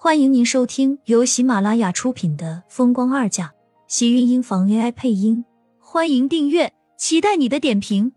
[0.00, 3.48] 欢迎您收听由喜马拉雅出品的《风光二嫁》，
[3.88, 5.44] 喜运音房 AI 配音。
[5.80, 8.12] 欢迎订阅，期待你的点评。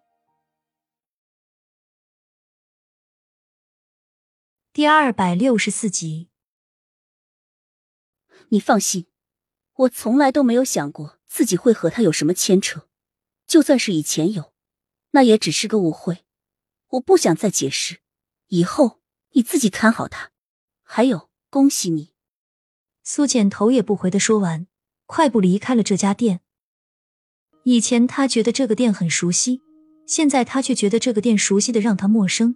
[4.72, 6.30] 第二百六十四集，
[8.50, 9.08] 你放心，
[9.74, 12.88] 我从来都没有想过自己会和他有什么牵扯，
[13.48, 14.54] 就算是以前有，
[15.14, 16.26] 那也只是个误会。
[16.90, 18.02] 我不想再解释，
[18.50, 19.02] 以后
[19.32, 20.30] 你自己看好他。
[20.84, 21.31] 还有。
[21.54, 22.12] 恭喜你，
[23.04, 24.68] 苏浅头也不回的说完，
[25.06, 26.40] 快步离开了这家店。
[27.66, 29.60] 以前他觉得这个店很熟悉，
[30.08, 32.56] 现在他却觉得这个店熟悉的让他陌生。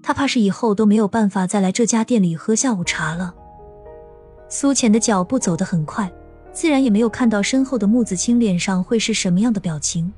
[0.00, 3.34] 他怕是以后都没有办法再来这家店里喝下午茶了。
[4.48, 6.08] 苏浅的脚步走得很快，
[6.52, 10.12] 自然也没有看到身后的木子清脸上会是什么样的表情，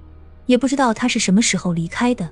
[0.45, 2.30] 也不知道他是什么时候离开的。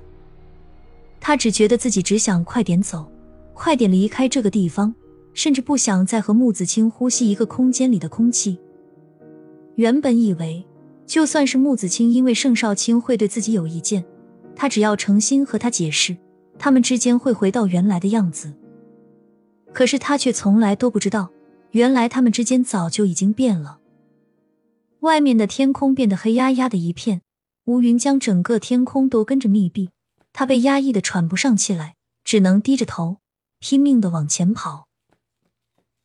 [1.19, 3.11] 他只觉得自己只想快点走，
[3.55, 4.93] 快点离开这个地方。
[5.37, 8.59] 甚至不想再和木子清呼吸一个空间里的空气。
[9.75, 10.65] 原本以为，
[11.05, 14.03] 就算是木子清因为盛少卿会对自己有意见，
[14.55, 16.17] 他只要诚心和他解释，
[16.57, 18.51] 他们之间会回到原来的样子。
[19.71, 21.29] 可是他却从来都不知道，
[21.69, 23.77] 原来他们之间早就已经变了。
[25.01, 27.21] 外面的天空变得黑压压的一片，
[27.65, 29.91] 乌云将整个天空都跟着密闭。
[30.33, 33.17] 他被压抑的喘不上气来，只能低着头，
[33.59, 34.86] 拼命的往前跑。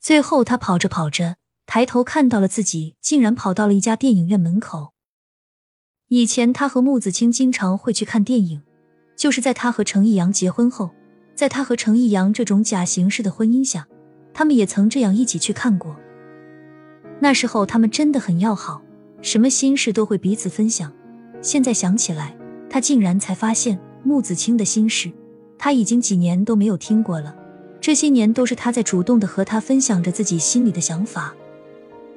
[0.02, 4.94] 最后，他跑着跑着，抬头看到了自己，竟然跑到了一家电影院门口。
[6.08, 8.62] 以前，他和穆子清经常会去看电影，
[9.16, 10.90] 就是在他和程逸阳结婚后，
[11.36, 13.86] 在他和程逸阳这种假形式的婚姻下，
[14.34, 15.94] 他们也曾这样一起去看过。
[17.20, 18.82] 那时候，他们真的很要好，
[19.20, 20.92] 什么心事都会彼此分享。
[21.40, 22.36] 现在想起来，
[22.68, 25.12] 他竟然才发现穆子清的心事，
[25.56, 27.36] 他已经几年都没有听过了。
[27.82, 31.34] 这些年都是他在主动的和他分享着自己心里的想法。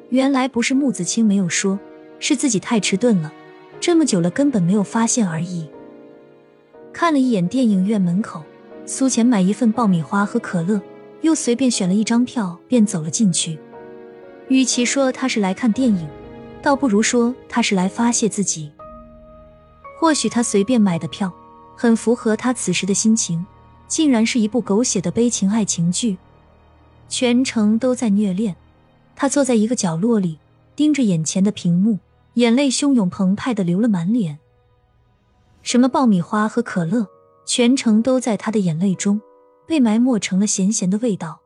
[0.09, 1.79] 原来不是穆子清没有说，
[2.19, 3.33] 是自己太迟钝了，
[3.79, 5.67] 这么久了根本没有发现而已。
[6.93, 8.43] 看了一眼电影院门口，
[8.85, 10.79] 苏浅买一份爆米花和可乐，
[11.21, 13.57] 又随便选了一张票，便走了进去。
[14.47, 16.07] 与其说他是来看电影，
[16.61, 18.71] 倒不如说他是来发泄自己。
[19.99, 21.33] 或许他随便买的票，
[21.75, 23.43] 很符合他此时的心情。
[23.87, 26.17] 竟然是一部狗血的悲情爱情剧，
[27.07, 28.55] 全程都在虐恋。
[29.15, 30.39] 他坐在一个角落里，
[30.75, 31.99] 盯着眼前的屏幕，
[32.33, 34.39] 眼泪汹涌澎湃的流了满脸。
[35.61, 37.07] 什么爆米花和可乐，
[37.45, 39.21] 全程都在他的眼泪中
[39.67, 41.41] 被埋没成了咸咸的味道。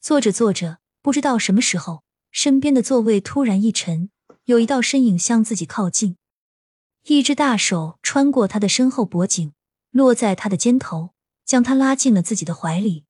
[0.00, 4.10] 坐着坐着，不知道什么时候，身边的座位突然一沉，
[4.46, 6.16] 有一道身影向自己靠近，
[7.04, 9.52] 一只大手穿过他的身后脖颈，
[9.90, 11.10] 落在他的肩头。
[11.48, 13.06] 将他拉进了自己的怀里，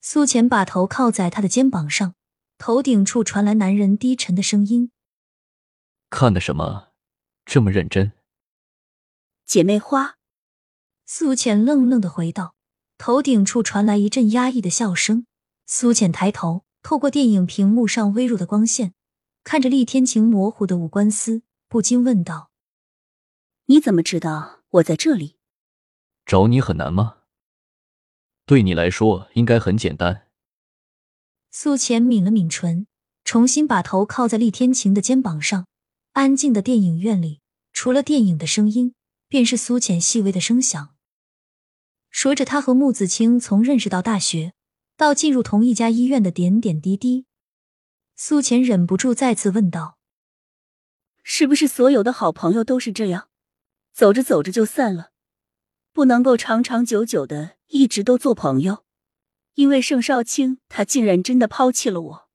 [0.00, 2.14] 苏浅把头靠在他的肩膀上，
[2.56, 4.90] 头顶处传来男人低沉的声音
[6.08, 6.94] ：“看的什么，
[7.44, 8.12] 这么认真？”
[9.44, 10.16] 姐妹花。
[11.04, 12.54] 苏浅愣愣的回道，
[12.96, 15.26] 头顶处传来一阵压抑的笑声。
[15.66, 18.94] 苏浅抬头，透过电影屏幕上微弱的光线，
[19.44, 22.50] 看着厉天晴模糊的五官丝，不禁问道
[23.66, 25.36] ：“你怎么知道我在这里？
[26.24, 27.16] 找你很难吗？”
[28.48, 30.26] 对你来说应该很简单。
[31.50, 32.86] 苏浅抿了抿唇，
[33.22, 35.66] 重新把头靠在厉天晴的肩膀上。
[36.12, 37.42] 安静的电影院里，
[37.74, 38.94] 除了电影的声音，
[39.28, 40.96] 便是苏浅细微的声响。
[42.08, 44.54] 说着他和穆子清从认识到大学，
[44.96, 47.26] 到进入同一家医院的点点滴滴。
[48.16, 49.98] 苏浅忍不住再次问道
[51.22, 53.28] ：“是不是所有的好朋友都是这样，
[53.92, 55.10] 走着走着就散了，
[55.98, 58.84] 不能够长长久久的？”一直都做朋友，
[59.54, 62.28] 因为盛少卿他竟然真的抛弃了我。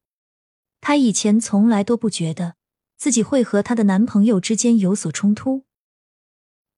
[0.81, 2.55] 他以前从来都不觉得
[2.97, 5.63] 自己会和他的男朋友之间有所冲突，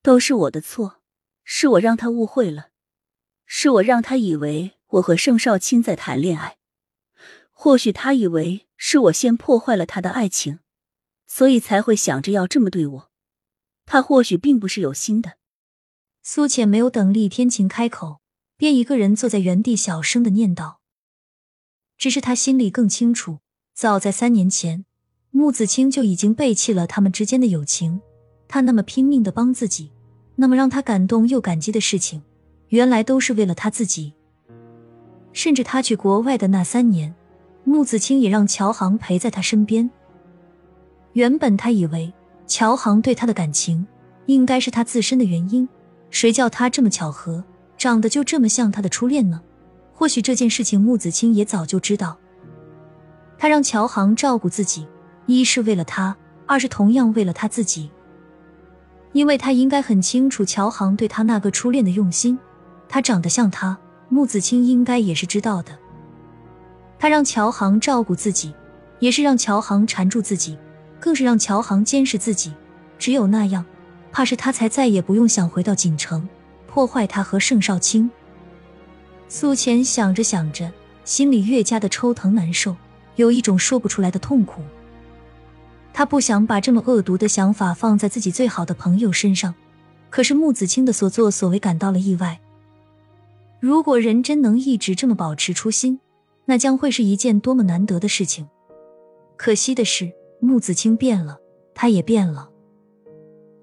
[0.03, 1.01] 都是我的错，
[1.44, 2.68] 是我让他误会了，
[3.47, 6.57] 是我让他以为我和盛少卿在谈恋爱。
[7.50, 10.59] 或许他以为是我先破坏了他的爱情，
[11.26, 13.11] 所以才会想着要这么对我。
[13.88, 15.40] 他或许并不是有心的。
[16.27, 18.17] 苏浅没有等厉天晴开口。
[18.57, 20.77] 便一个人坐在原地，小声的念叨。
[21.99, 23.41] 只是他心里更清楚，
[23.75, 24.85] 早在三年前，
[25.29, 28.01] 穆子清就已经背弃了他们之间的友情。
[28.47, 29.91] 他那么拼命的帮自己，
[30.35, 32.23] 那么让他感动又感激的事情，
[32.69, 34.16] 原来都是为了他自己。
[35.31, 37.13] 甚至他去国外的那三年，
[37.63, 39.87] 穆子清也让乔航陪在他身边。
[41.13, 42.11] 原本他以为
[42.47, 43.85] 乔航对他的感情
[44.25, 45.69] 应该是他自身的原因，
[46.16, 47.44] 谁叫他这么巧合。
[47.78, 49.41] 长得就这么像他的初恋呢？
[49.94, 52.17] 或许这件事情穆子清也早就知道。
[53.38, 54.88] 他让乔航照顾自己，
[55.26, 56.16] 一是为了他，
[56.46, 57.91] 二是同样为了他自己。
[59.12, 62.40] 因为他应该很清楚乔航对他那个初恋的用心。
[62.88, 63.78] 他长得像他，
[64.08, 65.78] 穆子清应该也是知道的。
[66.97, 68.56] 他让乔航照顾自己，
[69.00, 70.58] 也是让乔航缠住自己，
[70.97, 72.53] 更是让乔航监视自己。
[72.97, 73.66] 只有那样，
[74.16, 76.26] 怕是他才再也不用想回到锦城，
[76.67, 78.09] 破坏他和盛少卿。
[79.28, 80.72] 苏浅想着想着，
[81.03, 82.78] 心里越加的抽疼难受。
[83.17, 84.62] 有一种说不出来的痛苦。
[85.91, 89.53] 他不想把这么恶毒的想法放在自己最好的朋友身上，
[90.09, 92.40] 可是穆子清的所作所为感到了意外。
[93.59, 96.00] 如果人真能一直这么保持初心，
[96.46, 98.47] 那将会是一件多么难得的事情。
[99.35, 101.38] 可惜的是，穆子清变了，
[101.73, 102.52] 他也变了。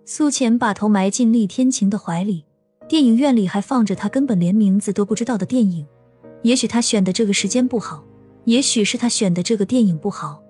[0.04, 2.44] 苏浅把头埋进厉天晴的怀里，
[2.88, 5.86] 电影院里还放着他根本连名字都不知道的电影。
[6.42, 8.04] 也许他选的这个时间不好。
[8.44, 10.42] 也许是他选的这个电影不好。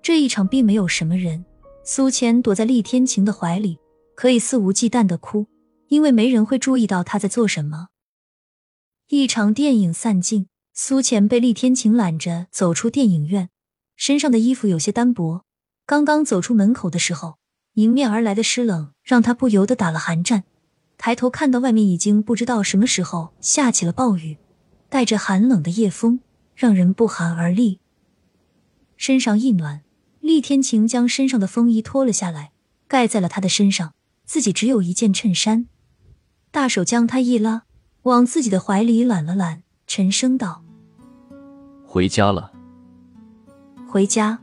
[0.00, 1.44] 这一场并没有什么人，
[1.84, 3.78] 苏浅躲在厉天晴的怀里，
[4.14, 5.46] 可以肆无忌惮的哭，
[5.88, 7.88] 因为没人会注意到他在做什么。
[9.08, 13.50] 一场电影散尽，苏浅被厉天晴揽着走出电影院，
[13.94, 15.44] 身上的衣服有些单薄。
[15.84, 17.39] 刚刚走出门口的时候，
[17.74, 20.44] 迎面而来的湿冷让他不由得打了寒战。
[20.96, 24.38] 抬头看到外面已经不知道什么时候下起了暴雨，
[24.88, 26.20] 带着寒冷的夜风。
[26.60, 27.80] 让人不寒而栗。
[28.98, 29.80] 身上一暖，
[30.20, 32.52] 厉天晴将身上的风衣脱了下来，
[32.86, 33.94] 盖在了他的身上。
[34.26, 35.68] 自己只有一件衬衫，
[36.50, 37.62] 大手将他一拉，
[38.02, 40.62] 往自己的怀里揽了揽，沉声道
[41.88, 42.52] ：“回家了。”
[43.88, 44.40] 回家。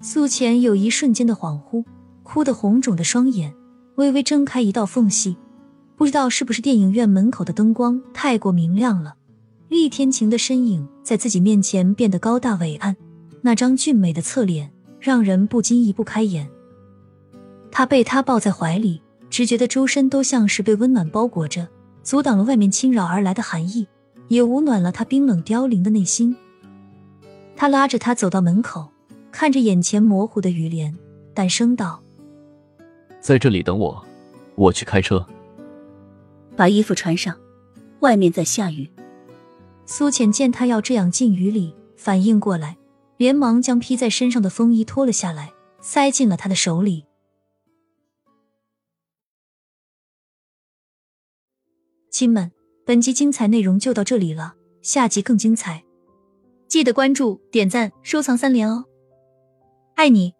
[0.00, 1.84] 苏浅有一瞬间的恍惚，
[2.28, 3.54] 哭得红肿的双眼
[3.96, 5.34] 微微睁开一道缝隙，
[5.96, 9.14] 不知道是不是电影院门口的灯光太过明亮了。
[9.68, 12.94] 厉天晴的身影在自己面前变得高大伟岸，
[13.40, 14.70] 那张俊美的侧脸
[15.00, 16.46] 让人不禁移不开眼。
[17.70, 21.66] 他被他抱在怀里，只觉得周身都像是被温暖包裹着，
[22.02, 23.88] 阻挡了外面侵扰而来的寒意，
[24.28, 26.36] 也捂暖了他冰冷凋零的内心。
[27.56, 28.90] 他拉着他走到门口，
[29.32, 30.94] 看着眼前模糊的雨帘，
[31.34, 32.02] 淡声道
[33.20, 34.04] ：“在这里等我，
[34.54, 35.24] 我去开车。”
[36.56, 37.38] 把衣服穿上，
[38.00, 38.90] 外面在下雨。
[39.86, 42.76] 苏浅见他要这样进雨里，反应过来，
[43.16, 47.04] 连忙将披在身上的风衣脱了下来，塞进了他的手里。
[52.10, 52.50] 亲们，
[52.84, 55.84] 本集精彩内容就到这里了，下集更精彩，
[56.66, 58.84] 记得关注、点赞、收藏三连哦，
[59.94, 60.37] 爱你！